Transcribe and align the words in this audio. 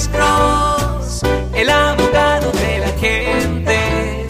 Alex 0.00 0.16
Cross, 0.16 1.22
el 1.54 1.68
abogado 1.68 2.50
de 2.52 2.78
la 2.78 2.88
gente. 2.98 4.26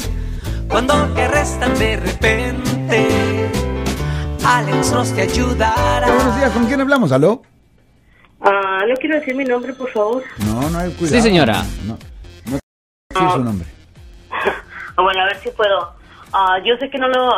Cuando 0.69 0.95
te 1.15 1.23
arrestan 1.23 1.79
de 1.79 1.97
repente, 1.97 3.49
Alex 4.45 4.91
Cross 4.91 5.15
te 5.15 5.23
ayudará. 5.23 6.09
Buenos 6.09 6.37
días, 6.39 6.51
¿con 6.51 6.67
quién 6.67 6.81
hablamos? 6.81 7.13
¿Aló? 7.13 7.43
Ah, 8.41 8.81
no 8.89 8.97
quiero 8.97 9.21
decir 9.21 9.37
mi 9.37 9.45
nombre, 9.45 9.73
por 9.73 9.89
favor. 9.91 10.25
No, 10.45 10.69
no 10.71 10.77
hay 10.77 10.91
cuidado. 10.91 11.17
Sí, 11.17 11.23
señora. 11.23 11.63
No, 11.87 11.97
no 12.47 12.59
decir 13.09 13.31
su 13.31 13.45
nombre. 13.45 13.69
Ah, 14.29 14.53
bueno, 15.03 15.21
a 15.21 15.27
ver 15.27 15.37
si 15.37 15.51
puedo. 15.51 15.93
Ah, 16.33 16.59
yo 16.65 16.77
sé 16.79 16.91
que 16.91 16.99
no 16.99 17.07
lo... 17.07 17.31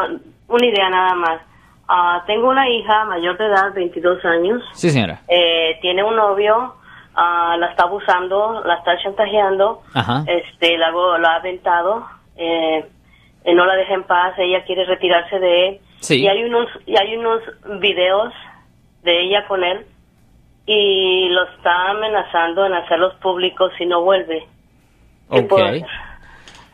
Una 0.48 0.66
idea 0.66 0.88
nada 0.88 1.14
más. 1.16 1.42
Ah, 1.86 2.24
tengo 2.26 2.48
una 2.48 2.66
hija 2.66 3.04
mayor 3.04 3.36
de 3.36 3.44
edad, 3.44 3.74
22 3.74 4.24
años. 4.24 4.62
Sí, 4.72 4.88
señora. 4.88 5.20
Eh, 5.28 5.76
tiene 5.82 6.02
un 6.02 6.16
novio, 6.16 6.76
ah, 7.14 7.56
la 7.58 7.66
está 7.66 7.84
abusando, 7.84 8.62
la 8.64 8.74
está 8.74 8.98
chantajeando. 9.02 9.82
Ajá. 9.94 10.24
Este, 10.26 10.76
la, 10.78 10.88
ha 10.88 11.36
aventado. 11.36 12.06
Eh, 12.36 12.84
eh, 13.44 13.54
no 13.54 13.66
la 13.66 13.74
deja 13.76 13.94
en 13.94 14.04
paz. 14.04 14.34
Ella 14.38 14.64
quiere 14.64 14.84
retirarse 14.84 15.38
de 15.38 15.68
él. 15.68 15.80
Sí. 16.00 16.22
Y 16.22 16.28
hay 16.28 16.44
unos, 16.44 16.68
y 16.86 16.96
hay 16.96 17.16
unos 17.16 17.40
videos 17.80 18.32
de 19.02 19.22
ella 19.22 19.46
con 19.46 19.64
él 19.64 19.86
y 20.66 21.28
lo 21.28 21.44
está 21.44 21.90
amenazando 21.90 22.64
en 22.64 22.74
hacerlos 22.74 23.14
públicos 23.16 23.72
si 23.78 23.86
no 23.86 24.02
vuelve. 24.02 24.46
¿Qué 25.30 25.42
puedo 25.42 25.66
Ok. 25.66 25.84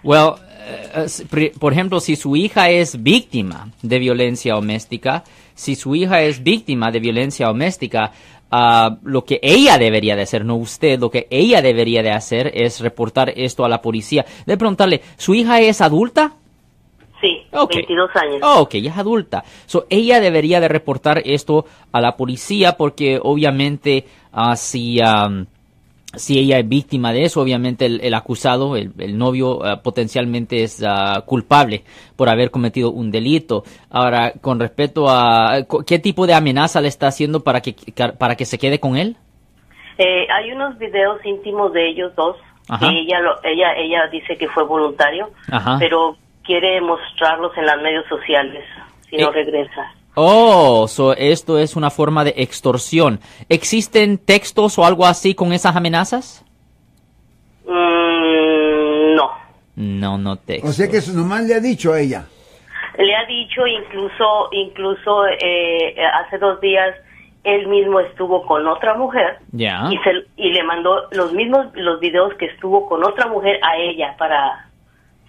Well, 0.02 0.34
eh, 0.60 1.52
por 1.58 1.72
ejemplo, 1.72 2.00
si 2.00 2.16
su 2.16 2.36
hija 2.36 2.70
es 2.70 3.02
víctima 3.02 3.68
de 3.82 3.98
violencia 3.98 4.54
doméstica, 4.54 5.24
si 5.54 5.74
su 5.74 5.94
hija 5.94 6.20
es 6.22 6.42
víctima 6.42 6.90
de 6.90 7.00
violencia 7.00 7.46
doméstica, 7.46 8.12
ah, 8.50 8.98
lo 9.02 9.24
que 9.24 9.40
ella 9.42 9.78
debería 9.78 10.16
de 10.16 10.22
hacer, 10.22 10.44
no 10.44 10.56
usted, 10.56 10.98
lo 10.98 11.10
que 11.10 11.26
ella 11.30 11.62
debería 11.62 12.02
de 12.02 12.10
hacer 12.10 12.50
es 12.54 12.80
reportar 12.80 13.32
esto 13.36 13.64
a 13.64 13.68
la 13.68 13.82
policía. 13.82 14.24
De 14.46 14.56
preguntarle, 14.56 15.02
¿su 15.16 15.34
hija 15.34 15.60
es 15.60 15.80
adulta? 15.80 16.34
Sí, 17.20 17.42
Ok. 17.52 17.74
22 17.74 18.10
años. 18.14 18.40
Oh, 18.42 18.60
ok, 18.60 18.74
ya 18.76 18.92
es 18.92 18.98
adulta. 18.98 19.44
So, 19.66 19.86
ella 19.90 20.20
debería 20.20 20.60
de 20.60 20.68
reportar 20.68 21.22
esto 21.24 21.66
a 21.90 22.00
la 22.00 22.16
policía 22.16 22.76
porque 22.76 23.18
obviamente 23.20 24.04
ah, 24.32 24.54
si, 24.54 25.00
si 26.16 26.38
ella 26.38 26.58
es 26.58 26.68
víctima 26.68 27.12
de 27.12 27.24
eso, 27.24 27.40
obviamente 27.40 27.86
el, 27.86 28.00
el 28.02 28.14
acusado, 28.14 28.76
el, 28.76 28.92
el 28.98 29.18
novio, 29.18 29.64
ah, 29.64 29.82
potencialmente 29.82 30.62
es 30.62 30.82
ah, 30.86 31.22
culpable 31.26 31.84
por 32.16 32.28
haber 32.28 32.50
cometido 32.50 32.90
un 32.90 33.10
delito. 33.10 33.62
Ahora, 33.90 34.32
con 34.40 34.58
respecto 34.58 35.08
a 35.08 35.58
qué 35.86 35.98
tipo 35.98 36.26
de 36.26 36.34
amenaza 36.34 36.80
le 36.80 36.88
está 36.88 37.08
haciendo 37.08 37.44
para 37.44 37.60
que, 37.60 37.74
para 38.18 38.36
que 38.36 38.44
se 38.46 38.58
quede 38.58 38.80
con 38.80 38.96
él. 38.96 39.16
Eh, 39.98 40.26
hay 40.30 40.52
unos 40.52 40.78
videos 40.78 41.24
íntimos 41.24 41.72
de 41.72 41.88
ellos 41.90 42.14
dos. 42.16 42.36
Ajá. 42.70 42.90
que 42.90 42.98
ella, 43.00 43.18
lo, 43.20 43.42
ella, 43.44 43.72
ella 43.78 44.08
dice 44.12 44.36
que 44.36 44.46
fue 44.48 44.62
voluntario, 44.62 45.30
Ajá. 45.50 45.76
pero 45.78 46.18
quiere 46.44 46.82
mostrarlos 46.82 47.56
en 47.56 47.64
los 47.64 47.80
medios 47.82 48.04
sociales 48.08 48.62
si 49.08 49.16
no 49.16 49.28
Eh, 49.30 49.32
regresa. 49.32 49.90
Oh, 50.20 50.88
so 50.88 51.12
esto 51.12 51.58
es 51.58 51.76
una 51.76 51.90
forma 51.90 52.24
de 52.24 52.34
extorsión. 52.38 53.20
¿Existen 53.48 54.18
textos 54.18 54.76
o 54.76 54.84
algo 54.84 55.06
así 55.06 55.32
con 55.34 55.52
esas 55.52 55.76
amenazas? 55.76 56.44
Mm, 57.64 59.14
no. 59.14 59.30
No, 59.76 60.18
no 60.18 60.36
textos. 60.36 60.70
O 60.70 60.72
sea 60.72 60.88
que 60.88 60.96
eso 60.96 61.12
nomás 61.12 61.44
le 61.44 61.54
ha 61.54 61.60
dicho 61.60 61.92
a 61.92 62.00
ella. 62.00 62.26
Le 62.98 63.14
ha 63.14 63.24
dicho 63.26 63.64
incluso, 63.64 64.48
incluso 64.50 65.24
eh, 65.40 65.94
hace 66.14 66.38
dos 66.38 66.60
días 66.60 66.96
él 67.44 67.68
mismo 67.68 68.00
estuvo 68.00 68.44
con 68.44 68.66
otra 68.66 68.94
mujer 68.94 69.38
Ya. 69.52 69.84
y, 69.88 69.96
se, 69.98 70.10
y 70.36 70.50
le 70.52 70.64
mandó 70.64 71.08
los 71.12 71.32
mismos 71.32 71.66
los 71.74 72.00
videos 72.00 72.34
que 72.34 72.46
estuvo 72.46 72.88
con 72.88 73.04
otra 73.04 73.28
mujer 73.28 73.60
a 73.62 73.76
ella 73.76 74.16
para 74.18 74.68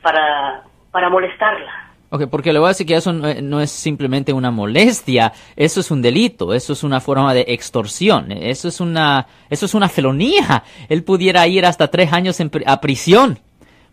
para 0.01 0.63
para 0.91 1.09
molestarla. 1.11 1.88
Ok, 2.11 2.23
porque 2.25 2.51
le 2.51 2.57
voy 2.57 2.67
a 2.67 2.69
decir 2.69 2.87
que 2.87 2.95
eso 2.95 3.13
no, 3.13 3.61
es 3.61 3.69
simplemente 3.69 4.33
una 4.33 4.49
molestia, 4.49 5.31
eso 5.55 5.79
es 5.79 5.91
un 5.91 6.01
delito, 6.01 6.55
eso 6.55 6.73
es 6.73 6.83
una 6.83 6.99
forma 6.99 7.35
de 7.35 7.45
extorsión, 7.49 8.31
eso 8.31 8.67
es 8.67 8.79
una, 8.79 9.27
eso 9.49 9.67
es 9.67 9.75
una 9.75 9.89
felonía. 9.89 10.63
Él 10.89 11.03
pudiera 11.03 11.45
ir 11.47 11.67
hasta 11.67 11.89
tres 11.89 12.11
años 12.11 12.39
en 12.39 12.49
a 12.65 12.81
prisión 12.81 13.37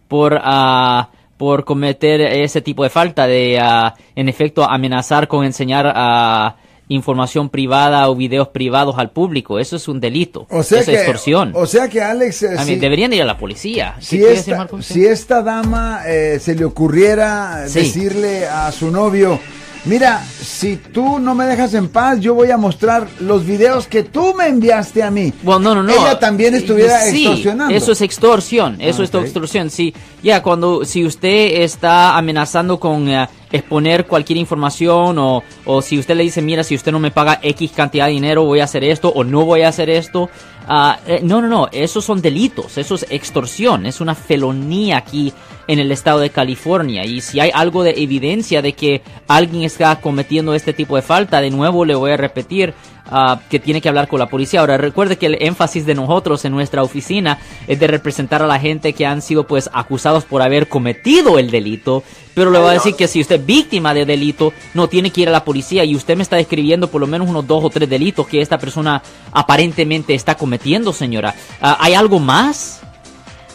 por, 0.08 0.40
ah, 0.42 1.10
por 1.36 1.66
cometer 1.66 2.22
ese 2.22 2.62
tipo 2.62 2.84
de 2.84 2.90
falta 2.90 3.26
de, 3.26 3.58
ah, 3.60 3.94
en 4.14 4.30
efecto, 4.30 4.64
amenazar 4.64 5.28
con 5.28 5.44
enseñar 5.44 5.92
ah, 5.94 6.56
información 6.88 7.48
privada 7.48 8.08
o 8.08 8.14
videos 8.14 8.48
privados 8.48 8.96
al 8.98 9.10
público. 9.10 9.58
Eso 9.58 9.76
es 9.76 9.88
un 9.88 10.00
delito, 10.00 10.46
O 10.50 10.62
sea 10.62 10.80
es 10.80 10.86
que, 10.86 10.94
extorsión. 10.94 11.52
O 11.54 11.66
sea 11.66 11.88
que 11.88 12.00
Alex, 12.02 12.42
eh, 12.44 12.58
si, 12.64 12.76
deberían 12.76 13.12
ir 13.12 13.22
a 13.22 13.26
la 13.26 13.38
policía. 13.38 13.94
¿Qué 13.98 14.04
si 14.04 14.18
decir, 14.18 14.38
esta, 14.38 14.56
Marco? 14.56 14.82
si 14.82 15.04
esta 15.04 15.42
dama 15.42 16.02
eh, 16.06 16.38
se 16.40 16.54
le 16.54 16.64
ocurriera 16.64 17.66
Sí. 17.68 17.80
decirle 17.80 18.46
a 18.46 18.70
su 18.70 18.90
novio, 18.90 19.38
mira, 19.84 20.24
si 20.24 20.76
tú 20.76 21.18
no 21.18 21.34
me 21.34 21.44
dejas 21.46 21.74
en 21.74 21.88
paz, 21.88 22.20
yo 22.20 22.34
voy 22.34 22.50
a 22.50 22.56
mostrar 22.56 23.08
los 23.20 23.44
videos 23.44 23.86
que 23.88 24.02
tú 24.04 24.34
me 24.34 24.46
enviaste 24.46 25.02
a 25.02 25.10
mí. 25.10 25.32
Bueno, 25.42 25.60
no, 25.60 25.74
no, 25.76 25.82
no. 25.84 25.92
Ella 25.92 26.18
también 26.18 26.54
estuviera 26.54 27.00
Sí, 27.02 27.24
extorsionando. 27.26 27.74
Eso 27.74 27.92
es 27.92 28.00
extorsión, 28.00 28.80
eso 28.80 29.02
Ah, 29.02 29.04
es 29.04 29.14
extorsión. 29.14 29.70
Sí, 29.70 29.92
ya 30.22 30.42
cuando 30.42 30.84
si 30.84 31.04
usted 31.04 31.62
está 31.62 32.16
amenazando 32.16 32.78
con 32.78 33.08
eh, 33.08 33.28
exponer 33.52 34.06
cualquier 34.06 34.38
información 34.38 35.18
o, 35.18 35.42
o 35.64 35.82
si 35.82 35.98
usted 35.98 36.16
le 36.16 36.24
dice, 36.24 36.42
mira, 36.42 36.64
si 36.64 36.74
usted 36.74 36.92
no 36.92 36.98
me 36.98 37.10
paga 37.10 37.38
X 37.42 37.72
cantidad 37.72 38.06
de 38.06 38.12
dinero, 38.12 38.44
voy 38.44 38.60
a 38.60 38.64
hacer 38.64 38.84
esto 38.84 39.12
o 39.14 39.24
no 39.24 39.44
voy 39.44 39.62
a 39.62 39.68
hacer 39.68 39.90
esto. 39.90 40.28
ah, 40.68 40.98
eh, 41.06 41.20
no, 41.22 41.40
no, 41.40 41.48
no, 41.48 41.68
esos 41.72 42.04
son 42.04 42.20
delitos, 42.20 42.76
eso 42.78 42.96
es 42.96 43.06
extorsión, 43.10 43.86
es 43.86 44.00
una 44.00 44.14
felonía 44.14 44.96
aquí 44.96 45.32
en 45.68 45.78
el 45.78 45.92
estado 45.92 46.20
de 46.20 46.30
California. 46.30 47.04
Y 47.04 47.20
si 47.20 47.40
hay 47.40 47.50
algo 47.54 47.82
de 47.82 48.02
evidencia 48.02 48.62
de 48.62 48.72
que 48.72 49.02
alguien 49.28 49.62
está 49.62 50.00
cometiendo 50.00 50.54
este 50.54 50.72
tipo 50.72 50.96
de 50.96 51.02
falta, 51.02 51.40
de 51.40 51.50
nuevo 51.50 51.84
le 51.84 51.94
voy 51.94 52.12
a 52.12 52.16
repetir, 52.16 52.74
ah, 53.10 53.40
que 53.48 53.58
tiene 53.58 53.80
que 53.80 53.88
hablar 53.88 54.08
con 54.08 54.18
la 54.18 54.28
policía. 54.28 54.60
Ahora 54.60 54.76
recuerde 54.76 55.16
que 55.16 55.26
el 55.26 55.38
énfasis 55.40 55.86
de 55.86 55.94
nosotros 55.94 56.44
en 56.44 56.52
nuestra 56.52 56.82
oficina 56.82 57.38
es 57.66 57.78
de 57.78 57.86
representar 57.86 58.42
a 58.42 58.46
la 58.46 58.58
gente 58.58 58.92
que 58.92 59.06
han 59.06 59.22
sido 59.22 59.46
pues 59.46 59.70
acusados 59.72 60.24
por 60.24 60.42
haber 60.42 60.68
cometido 60.68 61.38
el 61.38 61.50
delito. 61.50 62.02
Pero 62.34 62.50
le 62.50 62.58
voy 62.58 62.68
a 62.68 62.72
decir 62.72 62.94
que 62.94 63.08
si 63.08 63.20
usted 63.20 63.40
es 63.40 63.46
víctima 63.46 63.94
de 63.94 64.04
delito, 64.04 64.52
no 64.74 64.88
tiene 64.88 65.10
que 65.10 65.22
ir 65.22 65.28
a 65.28 65.32
la 65.32 65.44
policía 65.44 65.84
y 65.84 65.96
usted 65.96 66.16
me 66.16 66.22
está 66.22 66.36
describiendo 66.36 66.88
por 66.88 67.00
lo 67.00 67.06
menos 67.06 67.28
unos 67.28 67.46
dos 67.46 67.64
o 67.64 67.70
tres 67.70 67.88
delitos 67.88 68.26
que 68.26 68.40
esta 68.42 68.58
persona 68.58 69.02
aparentemente 69.32 70.14
está 70.14 70.34
cometiendo, 70.34 70.92
señora. 70.92 71.34
Ah, 71.60 71.78
¿Hay 71.80 71.94
algo 71.94 72.18
más? 72.18 72.82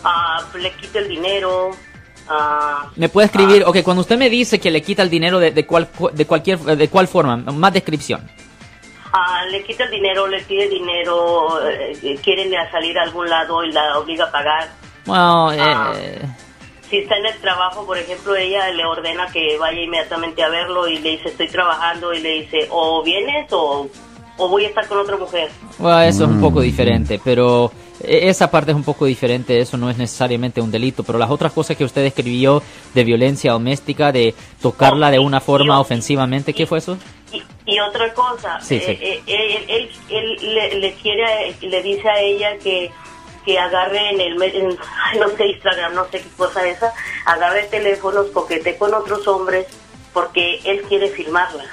Ah, 0.03 0.44
le 0.59 0.72
quita 0.73 1.00
el 1.00 1.09
dinero. 1.09 1.72
Me 2.95 3.09
puede 3.09 3.25
escribir, 3.25 3.63
ok, 3.66 3.81
cuando 3.84 4.01
usted 4.01 4.17
me 4.17 4.29
dice 4.29 4.59
que 4.59 4.72
le 4.72 4.81
quita 4.81 5.03
el 5.03 5.09
dinero 5.09 5.40
de, 5.40 5.51
de, 5.51 5.66
cual, 5.66 5.90
de 6.13 6.25
cualquier, 6.25 6.59
de 6.59 6.88
cuál 6.88 7.07
forma, 7.07 7.38
más 7.38 7.73
descripción. 7.73 8.22
Ah, 9.13 9.45
le 9.49 9.63
quita 9.63 9.83
el 9.85 9.91
dinero, 9.91 10.27
le 10.27 10.41
pide 10.41 10.67
dinero, 10.69 11.59
eh, 11.67 12.17
quieren 12.23 12.51
salir 12.72 12.97
a 12.99 13.03
algún 13.03 13.29
lado 13.29 13.63
y 13.63 13.72
la 13.72 13.97
obliga 13.99 14.25
a 14.25 14.31
pagar. 14.31 14.69
Bueno, 15.05 15.49
Ah. 15.59 15.94
eh, 15.97 16.22
Si 16.89 16.97
está 16.97 17.16
en 17.17 17.25
el 17.25 17.35
trabajo, 17.38 17.85
por 17.85 17.97
ejemplo, 17.97 18.35
ella 18.35 18.69
le 18.69 18.83
ordena 18.85 19.25
que 19.31 19.57
vaya 19.57 19.79
inmediatamente 19.81 20.44
a 20.44 20.49
verlo 20.49 20.89
y 20.89 20.97
le 20.97 21.11
dice 21.11 21.29
estoy 21.29 21.47
trabajando 21.47 22.13
y 22.13 22.19
le 22.19 22.41
dice 22.41 22.67
o 22.69 23.01
vienes 23.01 23.47
o, 23.53 23.88
o 24.38 24.47
voy 24.49 24.66
a 24.66 24.67
estar 24.67 24.85
con 24.89 24.97
otra 24.97 25.16
mujer. 25.16 25.49
Bueno, 25.78 26.01
eso 26.01 26.25
es 26.25 26.29
un 26.29 26.41
poco 26.41 26.59
diferente, 26.59 27.22
pero 27.23 27.72
eh, 28.03 28.28
esa 28.28 28.51
parte 28.51 28.72
es 28.72 28.75
un 28.75 28.83
poco 28.83 29.05
diferente, 29.05 29.57
eso 29.59 29.78
no 29.78 29.89
es 29.89 29.97
necesariamente 29.97 30.59
un 30.59 30.69
delito, 30.69 31.03
pero 31.03 31.17
las 31.17 31.29
otras 31.31 31.53
cosas 31.53 31.78
que 31.78 31.85
usted 31.85 32.03
describió 32.03 32.61
de 32.93 33.03
violencia 33.05 33.53
doméstica, 33.53 34.11
de 34.11 34.35
tocarla 34.61 35.11
de 35.11 35.19
una 35.19 35.39
forma 35.39 35.79
ofensivamente, 35.79 36.53
¿qué 36.53 36.66
fue 36.66 36.79
eso? 36.79 36.97
Y, 37.66 37.79
otra 37.79 38.13
cosa, 38.13 38.59
Sí, 38.61 38.75
eh, 38.75 38.83
sí. 38.85 38.91
eh, 39.01 39.23
él, 39.27 39.66
él- 39.69 39.91
él 40.09 40.53
le, 40.55 40.79
le 40.79 40.94
quiere, 40.95 41.55
le 41.61 41.83
dice 41.83 42.09
a 42.09 42.19
ella 42.19 42.57
que, 42.57 42.89
que 43.45 43.59
agarre 43.59 44.09
en 44.09 44.19
el, 44.22 44.41
en- 44.41 44.78
no 45.19 45.29
sé, 45.37 45.47
Instagram, 45.47 45.93
no 45.93 46.05
sé 46.05 46.22
qué 46.22 46.29
cosa 46.37 46.67
esa, 46.67 46.91
agarre 47.25 47.63
teléfonos, 47.67 48.28
coquete 48.34 48.78
con 48.78 48.93
otros 48.93 49.28
hombres, 49.28 49.67
porque 50.13 50.59
él 50.63 50.81
quiere 50.90 51.09
filmarla. 51.09 51.66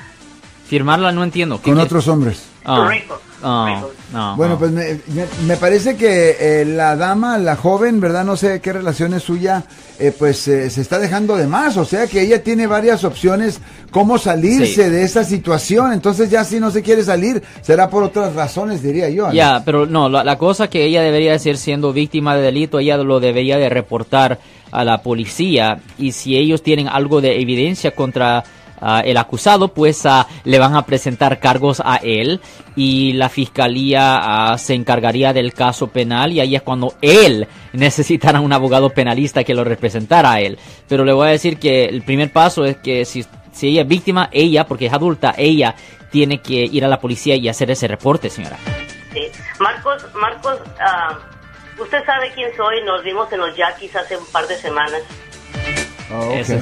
Firmarla 0.66 1.12
no 1.12 1.24
entiendo. 1.24 1.56
¿qué 1.56 1.64
Con 1.64 1.74
quiere? 1.74 1.86
otros 1.86 2.06
hombres. 2.08 2.46
Ah, 2.64 2.86
Rico, 2.90 3.18
ah, 3.42 3.74
rico. 3.76 3.92
no, 4.12 4.36
Bueno, 4.36 4.54
no. 4.54 4.58
pues 4.58 4.70
me, 4.72 5.00
me- 5.14 5.26
me 5.46 5.56
parece 5.56 5.96
que 5.96 6.36
eh, 6.40 6.64
la 6.64 6.96
dama, 6.96 7.38
la 7.38 7.56
joven, 7.56 8.00
¿verdad? 8.00 8.24
No 8.24 8.36
sé 8.36 8.60
qué 8.60 8.72
relación 8.72 9.14
es 9.14 9.22
suya, 9.22 9.64
eh, 9.98 10.12
pues 10.18 10.46
eh, 10.48 10.70
se 10.70 10.80
está 10.80 10.98
dejando 10.98 11.36
de 11.36 11.46
más. 11.46 11.76
O 11.76 11.84
sea 11.84 12.06
que 12.06 12.20
ella 12.22 12.42
tiene 12.42 12.66
varias 12.66 13.04
opciones 13.04 13.60
cómo 13.90 14.18
salirse 14.18 14.84
Sí. 14.84 14.90
de 14.90 15.02
esa 15.04 15.24
situación. 15.24 15.92
Entonces 15.92 16.30
ya 16.30 16.44
si 16.44 16.60
no 16.60 16.70
se 16.70 16.82
quiere 16.82 17.02
salir, 17.02 17.42
será 17.62 17.88
por 17.90 18.02
otras 18.02 18.34
razones, 18.34 18.82
diría 18.82 19.08
yo. 19.10 19.32
Ya, 19.32 19.62
pero 19.64 19.86
no, 19.86 20.08
la, 20.08 20.24
la 20.24 20.36
cosa 20.38 20.68
que 20.68 20.84
ella 20.84 21.02
debería 21.02 21.32
decir 21.32 21.56
siendo 21.56 21.92
víctima 21.92 22.36
de 22.36 22.42
delito, 22.42 22.78
ella 22.78 22.96
lo 22.98 23.20
debería 23.20 23.56
de 23.58 23.68
reportar 23.68 24.38
a 24.70 24.84
la 24.84 25.02
policía 25.02 25.78
y 25.98 26.12
si 26.12 26.36
ellos 26.36 26.62
tienen 26.62 26.88
algo 26.88 27.20
de 27.22 27.40
evidencia 27.40 27.92
contra 27.94 28.44
ah, 28.80 29.02
el 29.04 29.16
acusado, 29.16 29.68
pues 29.68 30.04
ah, 30.06 30.26
le 30.44 30.58
van 30.58 30.76
a 30.76 30.86
presentar 30.86 31.40
cargos 31.40 31.82
a 31.84 31.96
él 31.96 32.40
y 32.76 33.12
la 33.12 33.28
fiscalía 33.28 34.18
ah, 34.20 34.58
se 34.58 34.74
encargaría 34.74 35.32
del 35.32 35.52
caso 35.52 35.88
penal 35.88 36.32
y 36.32 36.40
ahí 36.40 36.56
es 36.56 36.62
cuando 36.62 36.94
él 37.00 37.46
necesitará 37.72 38.40
un 38.40 38.52
abogado 38.52 38.90
penalista 38.90 39.44
que 39.44 39.54
lo 39.54 39.64
representara 39.64 40.32
a 40.32 40.40
él. 40.40 40.58
Pero 40.88 41.04
le 41.04 41.12
voy 41.12 41.28
a 41.28 41.30
decir 41.30 41.58
que 41.58 41.84
el 41.84 42.02
primer 42.02 42.32
paso 42.32 42.64
es 42.64 42.76
que 42.76 43.04
si, 43.04 43.24
si 43.52 43.68
ella 43.68 43.82
es 43.82 43.88
víctima, 43.88 44.28
ella, 44.32 44.66
porque 44.66 44.86
es 44.86 44.92
adulta, 44.92 45.34
ella 45.36 45.74
tiene 46.10 46.40
que 46.40 46.54
ir 46.54 46.84
a 46.84 46.88
la 46.88 47.00
policía 47.00 47.36
y 47.36 47.48
hacer 47.48 47.70
ese 47.70 47.86
reporte, 47.88 48.30
señora. 48.30 48.56
Sí. 49.12 49.22
Marcos, 49.58 50.04
Marcos, 50.14 50.58
usted 51.78 52.04
sabe 52.04 52.30
quién 52.34 52.54
soy, 52.56 52.82
nos 52.84 53.02
vimos 53.02 53.30
en 53.32 53.40
los 53.40 53.56
Yaquis 53.56 53.94
hace 53.96 54.16
un 54.16 54.26
par 54.26 54.46
de 54.46 54.56
semanas. 54.56 55.02
Oh, 56.12 56.28
ok. 56.28 56.34
Eso. 56.36 56.54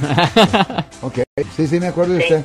Ok, 1.03 1.19
sí, 1.57 1.67
sí, 1.67 1.79
me 1.79 1.89
acuerdo 1.89 2.15
de 2.15 2.21
usted. 2.21 2.43